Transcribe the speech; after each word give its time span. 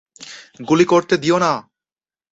গুলি 0.67 0.85
করতে 0.85 1.15
দিও 1.17 1.37
না। 1.39 1.51